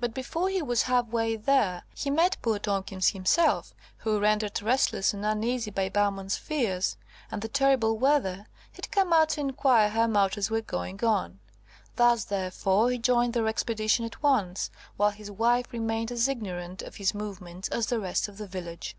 [0.00, 5.14] But before he was half way there, he met poor Tomkins himself, who, rendered restless
[5.14, 6.96] and uneasy by Bowman's fears
[7.30, 11.38] and the terrible weather, had come out to inquire how matters were going on.
[11.94, 16.96] Thus, therefore, he joined their expedition at once, while his wife remained as ignorant of
[16.96, 18.96] his movements as the rest of the village.